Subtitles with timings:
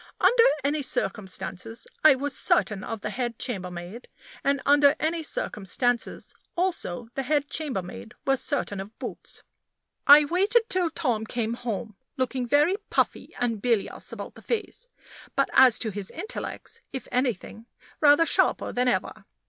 [0.19, 4.07] Under any circumstances, I was certain of the head chambermaid;
[4.43, 9.43] and under any circumstances, also, the head chambermaid was certain of Boots.
[10.07, 14.87] I waited till Tom came home, looking very puffy and bilious about the face;
[15.35, 17.67] but as to his intellects, if anything,
[17.99, 19.25] rather sharper than ever.